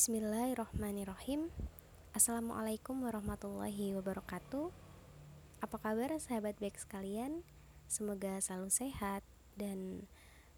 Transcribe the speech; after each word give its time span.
Bismillahirrohmanirrohim 0.00 1.52
Assalamualaikum 2.16 3.04
warahmatullahi 3.04 3.92
wabarakatuh 3.92 4.72
Apa 5.60 5.76
kabar 5.76 6.16
sahabat 6.16 6.56
baik 6.56 6.80
sekalian? 6.80 7.44
Semoga 7.84 8.40
selalu 8.40 8.72
sehat 8.72 9.20
dan 9.60 10.08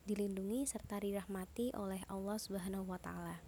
dilindungi 0.07 0.63
serta 0.63 1.03
dirahmati 1.03 1.75
oleh 1.75 2.07
Allah 2.07 2.39
Subhanahu 2.39 2.87
wa 2.87 3.03
taala. 3.03 3.43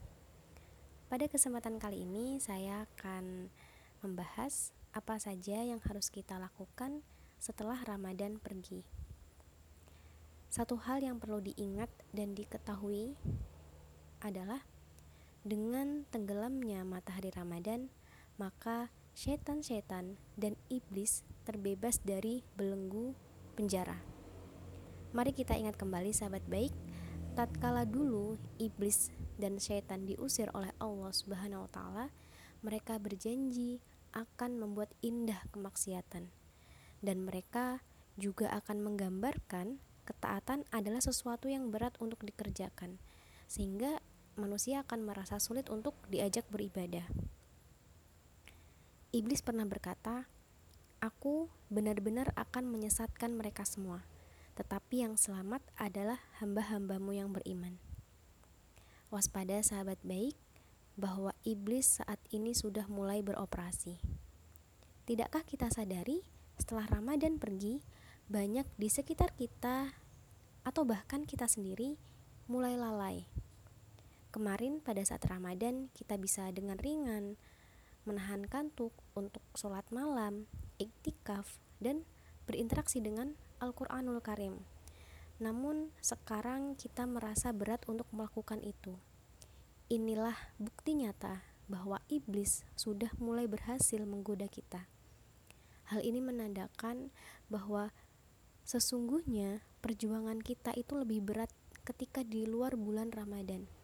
Pada 1.06 1.30
kesempatan 1.30 1.78
kali 1.78 2.02
ini 2.02 2.42
saya 2.42 2.90
akan 2.90 3.54
membahas 4.02 4.74
apa 4.90 5.22
saja 5.22 5.62
yang 5.62 5.78
harus 5.78 6.10
kita 6.10 6.42
lakukan 6.42 7.06
setelah 7.38 7.78
Ramadan 7.86 8.42
pergi. 8.42 8.82
Satu 10.50 10.74
hal 10.74 11.06
yang 11.06 11.22
perlu 11.22 11.38
diingat 11.38 11.94
dan 12.10 12.34
diketahui 12.34 13.14
adalah 14.18 14.66
dengan 15.44 16.08
tenggelamnya 16.08 16.82
matahari 16.88 17.28
Ramadan, 17.28 17.92
maka 18.40 18.88
setan-setan 19.12 20.16
dan 20.34 20.56
iblis 20.72 21.22
terbebas 21.44 22.00
dari 22.00 22.42
belenggu 22.56 23.12
penjara. 23.54 24.00
Mari 25.14 25.30
kita 25.36 25.54
ingat 25.54 25.78
kembali 25.78 26.10
sahabat 26.10 26.42
baik, 26.50 26.74
tatkala 27.38 27.86
dulu 27.86 28.40
iblis 28.58 29.14
dan 29.38 29.62
setan 29.62 30.08
diusir 30.08 30.50
oleh 30.56 30.74
Allah 30.82 31.12
Subhanahu 31.12 31.68
wa 31.68 31.70
taala, 31.70 32.06
mereka 32.64 32.98
berjanji 32.98 33.78
akan 34.16 34.58
membuat 34.58 34.90
indah 35.04 35.44
kemaksiatan. 35.52 36.32
Dan 37.04 37.28
mereka 37.28 37.84
juga 38.16 38.48
akan 38.56 38.80
menggambarkan 38.80 39.78
ketaatan 40.08 40.64
adalah 40.72 41.04
sesuatu 41.04 41.52
yang 41.52 41.68
berat 41.68 41.94
untuk 42.00 42.24
dikerjakan. 42.24 42.96
Sehingga 43.44 44.00
manusia 44.40 44.82
akan 44.82 45.06
merasa 45.06 45.38
sulit 45.42 45.70
untuk 45.70 45.94
diajak 46.10 46.46
beribadah. 46.50 47.06
Iblis 49.14 49.46
pernah 49.46 49.62
berkata, 49.62 50.26
"Aku 50.98 51.46
benar-benar 51.70 52.34
akan 52.34 52.66
menyesatkan 52.66 53.34
mereka 53.38 53.62
semua, 53.62 54.02
tetapi 54.58 55.06
yang 55.06 55.14
selamat 55.14 55.62
adalah 55.78 56.18
hamba-hambamu 56.42 57.14
yang 57.14 57.30
beriman." 57.30 57.78
Waspada 59.14 59.62
sahabat 59.62 60.02
baik, 60.02 60.34
bahwa 60.94 61.34
iblis 61.42 62.02
saat 62.02 62.18
ini 62.30 62.54
sudah 62.54 62.86
mulai 62.86 63.22
beroperasi. 63.22 63.98
Tidakkah 65.06 65.42
kita 65.46 65.70
sadari, 65.70 66.22
setelah 66.58 66.86
Ramadan 66.86 67.38
pergi, 67.38 67.82
banyak 68.30 68.64
di 68.78 68.88
sekitar 68.88 69.34
kita 69.36 69.92
atau 70.64 70.82
bahkan 70.88 71.28
kita 71.28 71.44
sendiri 71.44 72.00
mulai 72.48 72.74
lalai 72.74 73.28
Kemarin 74.34 74.82
pada 74.82 74.98
saat 75.06 75.22
Ramadan 75.30 75.94
kita 75.94 76.18
bisa 76.18 76.50
dengan 76.50 76.74
ringan 76.74 77.38
menahan 78.02 78.42
kantuk 78.50 78.90
untuk 79.14 79.46
sholat 79.54 79.86
malam, 79.94 80.50
iktikaf, 80.82 81.62
dan 81.78 82.02
berinteraksi 82.42 82.98
dengan 82.98 83.38
Al-Quranul 83.62 84.18
Karim. 84.18 84.58
Namun 85.38 85.94
sekarang 86.02 86.74
kita 86.74 87.06
merasa 87.06 87.54
berat 87.54 87.86
untuk 87.86 88.10
melakukan 88.10 88.58
itu. 88.66 88.98
Inilah 89.86 90.34
bukti 90.58 90.98
nyata 90.98 91.46
bahwa 91.70 92.02
iblis 92.10 92.66
sudah 92.74 93.14
mulai 93.22 93.46
berhasil 93.46 94.02
menggoda 94.02 94.50
kita. 94.50 94.90
Hal 95.94 96.02
ini 96.02 96.18
menandakan 96.18 97.14
bahwa 97.46 97.94
sesungguhnya 98.66 99.62
perjuangan 99.78 100.42
kita 100.42 100.74
itu 100.74 100.98
lebih 100.98 101.22
berat 101.22 101.54
ketika 101.86 102.26
di 102.26 102.50
luar 102.50 102.74
bulan 102.74 103.14
Ramadan 103.14 103.83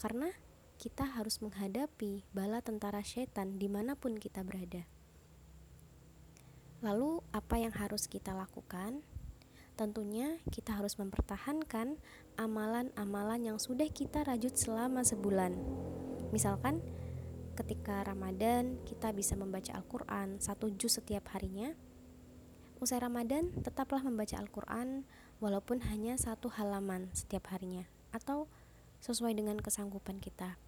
karena 0.00 0.32
kita 0.80 1.04
harus 1.04 1.44
menghadapi 1.44 2.24
bala 2.32 2.64
tentara 2.64 3.04
setan 3.04 3.60
di 3.60 3.68
mana 3.68 3.92
pun 4.00 4.16
kita 4.16 4.40
berada. 4.40 4.88
Lalu, 6.80 7.20
apa 7.36 7.60
yang 7.60 7.76
harus 7.76 8.08
kita 8.08 8.32
lakukan? 8.32 9.04
Tentunya, 9.76 10.40
kita 10.48 10.80
harus 10.80 10.96
mempertahankan 10.96 12.00
amalan-amalan 12.40 13.52
yang 13.52 13.58
sudah 13.60 13.84
kita 13.92 14.24
rajut 14.24 14.56
selama 14.56 15.04
sebulan. 15.04 15.52
Misalkan, 16.32 16.80
ketika 17.52 18.00
Ramadan, 18.00 18.80
kita 18.88 19.12
bisa 19.12 19.36
membaca 19.36 19.76
Al-Quran 19.76 20.40
satu 20.40 20.72
juz 20.72 20.96
setiap 20.96 21.28
harinya. 21.36 21.76
Usai 22.80 23.04
Ramadan, 23.04 23.52
tetaplah 23.60 24.00
membaca 24.00 24.40
Al-Quran 24.40 25.04
walaupun 25.44 25.84
hanya 25.92 26.16
satu 26.16 26.48
halaman 26.48 27.12
setiap 27.12 27.52
harinya, 27.52 27.84
atau 28.16 28.48
sesuai 29.00 29.32
dengan 29.36 29.56
kesanggupan 29.56 30.20
kita. 30.20 30.60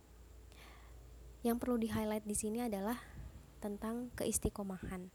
Yang 1.45 1.57
perlu 1.61 1.77
di-highlight 1.81 2.25
di 2.25 2.37
sini 2.37 2.65
adalah 2.65 2.97
tentang 3.61 4.11
keistiqomahan. 4.19 5.13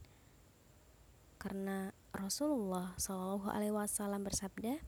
Karena 1.38 1.94
Rasulullah 2.14 2.98
Shallallahu 2.98 3.52
alaihi 3.52 3.76
wasallam 3.76 4.26
bersabda, 4.26 4.82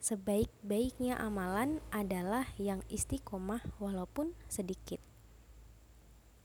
sebaik-baiknya 0.00 1.18
amalan 1.18 1.82
adalah 1.90 2.46
yang 2.56 2.80
istiqomah 2.88 3.60
walaupun 3.82 4.32
sedikit. 4.46 5.02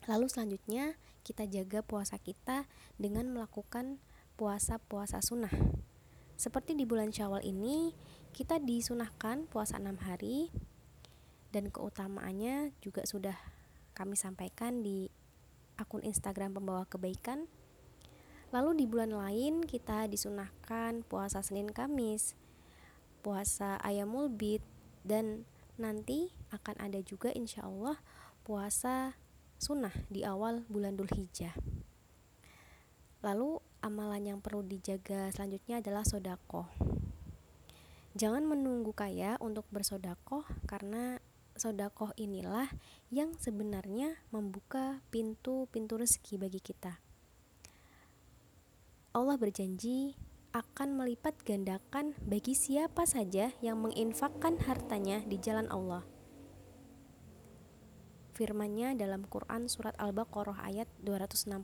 Lalu 0.05 0.29
selanjutnya 0.29 0.97
kita 1.25 1.49
jaga 1.49 1.81
puasa 1.81 2.21
kita 2.21 2.69
dengan 3.01 3.31
melakukan 3.33 3.97
puasa-puasa 4.37 5.23
sunnah. 5.23 5.53
Seperti 6.35 6.75
di 6.75 6.83
bulan 6.83 7.09
Syawal 7.15 7.47
ini, 7.47 7.95
kita 8.35 8.59
disunahkan 8.59 9.47
puasa 9.47 9.79
enam 9.79 9.95
hari 10.03 10.51
dan 11.55 11.71
keutamaannya 11.71 12.75
juga 12.83 13.07
sudah 13.07 13.39
kami 13.95 14.19
sampaikan 14.19 14.83
di 14.83 15.07
akun 15.79 16.03
Instagram 16.03 16.59
pembawa 16.59 16.83
kebaikan. 16.83 17.47
Lalu 18.51 18.83
di 18.83 18.85
bulan 18.91 19.15
lain 19.15 19.63
kita 19.63 20.11
disunahkan 20.11 21.07
puasa 21.07 21.39
Senin 21.39 21.71
Kamis, 21.71 22.35
puasa 23.23 23.79
Ayamul 23.79 24.27
Bid 24.27 24.59
dan 25.07 25.47
nanti 25.79 26.35
akan 26.51 26.75
ada 26.75 26.99
juga 26.99 27.31
insya 27.31 27.63
Allah 27.63 28.03
puasa 28.43 29.15
sunnah 29.55 29.95
di 30.11 30.27
awal 30.27 30.67
bulan 30.67 30.99
Dhul 30.99 31.07
Hijjah. 31.15 31.55
Lalu 33.23 33.63
amalan 33.79 34.27
yang 34.27 34.39
perlu 34.43 34.59
dijaga 34.59 35.31
selanjutnya 35.31 35.79
adalah 35.79 36.03
sodako. 36.03 36.67
Jangan 38.15 38.43
menunggu 38.43 38.91
kaya 38.91 39.35
untuk 39.43 39.67
bersodakoh 39.71 40.47
karena 40.69 41.19
sodakoh 41.55 42.11
inilah 42.19 42.67
yang 43.09 43.31
sebenarnya 43.39 44.19
membuka 44.29 44.99
pintu-pintu 45.09 45.95
rezeki 45.95 46.35
bagi 46.35 46.59
kita. 46.59 46.99
Allah 49.15 49.39
berjanji 49.39 50.19
akan 50.51 50.99
melipat 50.99 51.39
gandakan 51.43 52.15
bagi 52.23 52.55
siapa 52.55 53.07
saja 53.07 53.51
yang 53.63 53.79
menginfakkan 53.79 54.59
hartanya 54.63 55.23
di 55.23 55.39
jalan 55.39 55.67
Allah. 55.71 56.03
Firmannya 58.35 58.99
dalam 58.99 59.23
Quran 59.23 59.71
surat 59.71 59.95
Al-Baqarah 59.95 60.59
ayat 60.67 60.91
261. 61.03 61.55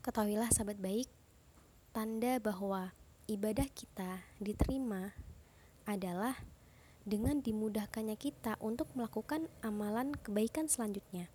Ketahuilah 0.00 0.48
sahabat 0.48 0.80
baik, 0.80 1.08
tanda 1.92 2.40
bahwa 2.40 2.96
ibadah 3.28 3.68
kita 3.68 4.24
diterima 4.40 5.12
adalah 5.84 6.40
dengan 7.08 7.40
dimudahkannya 7.40 8.20
kita 8.20 8.60
untuk 8.60 8.92
melakukan 8.92 9.48
amalan 9.64 10.12
kebaikan 10.20 10.68
selanjutnya. 10.68 11.32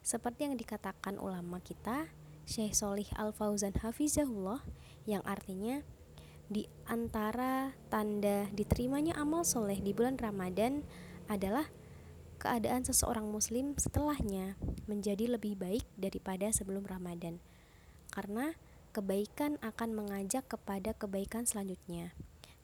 Seperti 0.00 0.48
yang 0.48 0.56
dikatakan 0.56 1.20
ulama 1.20 1.60
kita, 1.60 2.08
Syekh 2.48 2.72
Solih 2.72 3.08
Al-Fauzan 3.16 3.76
Hafizahullah, 3.84 4.64
yang 5.04 5.20
artinya 5.28 5.84
di 6.48 6.68
antara 6.88 7.72
tanda 7.88 8.48
diterimanya 8.52 9.16
amal 9.16 9.48
soleh 9.48 9.80
di 9.80 9.96
bulan 9.96 10.20
Ramadan 10.20 10.84
adalah 11.28 11.68
keadaan 12.36 12.84
seseorang 12.84 13.24
muslim 13.32 13.72
setelahnya 13.80 14.60
menjadi 14.84 15.36
lebih 15.36 15.56
baik 15.56 15.84
daripada 15.96 16.52
sebelum 16.52 16.84
Ramadan. 16.84 17.40
Karena 18.12 18.52
kebaikan 18.92 19.56
akan 19.64 19.96
mengajak 19.96 20.44
kepada 20.44 20.92
kebaikan 20.92 21.48
selanjutnya 21.48 22.12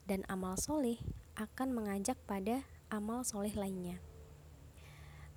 dan 0.04 0.28
amal 0.28 0.60
soleh 0.60 1.00
akan 1.40 1.72
mengajak 1.72 2.20
pada 2.28 2.68
amal 2.92 3.24
soleh 3.24 3.56
lainnya. 3.56 3.96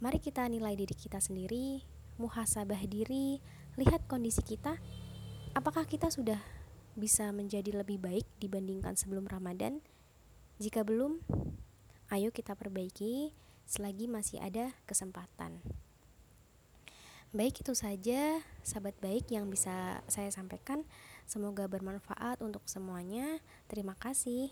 Mari 0.04 0.20
kita 0.20 0.44
nilai 0.52 0.76
diri 0.76 0.92
kita 0.92 1.24
sendiri, 1.24 1.80
muhasabah 2.20 2.84
diri, 2.84 3.40
lihat 3.80 4.04
kondisi 4.12 4.44
kita. 4.44 4.76
Apakah 5.56 5.88
kita 5.88 6.12
sudah 6.12 6.44
bisa 7.00 7.32
menjadi 7.32 7.72
lebih 7.72 8.04
baik 8.04 8.28
dibandingkan 8.44 9.00
sebelum 9.00 9.32
Ramadan? 9.32 9.80
Jika 10.60 10.84
belum, 10.84 11.24
ayo 12.12 12.36
kita 12.36 12.52
perbaiki 12.60 13.32
selagi 13.64 14.12
masih 14.12 14.44
ada 14.44 14.76
kesempatan. 14.84 15.64
Baik 17.32 17.64
itu 17.64 17.74
saja 17.74 18.44
sahabat 18.62 18.94
baik 19.00 19.32
yang 19.32 19.48
bisa 19.48 20.04
saya 20.12 20.30
sampaikan. 20.30 20.84
Semoga 21.26 21.66
bermanfaat 21.66 22.44
untuk 22.44 22.68
semuanya. 22.68 23.40
Terima 23.72 23.96
kasih. 23.96 24.52